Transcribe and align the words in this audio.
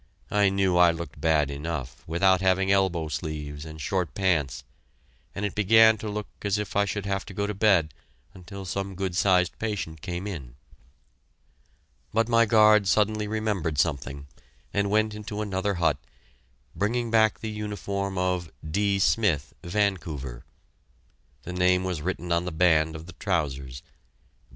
I 0.31 0.49
knew 0.49 0.77
I 0.77 0.89
looked 0.89 1.21
bad 1.21 1.51
enough, 1.51 2.03
without 2.07 2.41
having 2.41 2.71
elbow 2.71 3.07
sleeves 3.07 3.65
and 3.65 3.79
short 3.79 4.15
pants; 4.15 4.63
and 5.35 5.45
it 5.45 5.53
began 5.53 5.95
to 5.99 6.09
look 6.09 6.25
as 6.41 6.57
if 6.57 6.75
I 6.75 6.85
should 6.85 7.05
have 7.05 7.23
to 7.27 7.35
go 7.35 7.45
to 7.45 7.53
bed 7.53 7.93
until 8.33 8.65
some 8.65 8.95
good 8.95 9.15
sized 9.15 9.59
patient 9.59 10.01
came 10.01 10.25
in. 10.25 10.55
But 12.11 12.27
my 12.27 12.47
guard 12.47 12.87
suddenly 12.87 13.27
remembered 13.27 13.77
something, 13.77 14.25
and 14.73 14.89
went 14.89 15.13
into 15.13 15.39
another 15.39 15.75
hut, 15.75 15.97
bringing 16.75 17.11
back 17.11 17.39
the 17.41 17.51
uniform 17.51 18.17
of 18.17 18.49
"D. 18.67 18.97
Smith, 18.97 19.53
Vancouver." 19.63 20.43
The 21.43 21.53
name 21.53 21.83
was 21.83 22.01
written 22.01 22.31
on 22.31 22.45
the 22.45 22.51
band 22.51 22.95
of 22.95 23.05
the 23.05 23.13
trousers. 23.13 23.83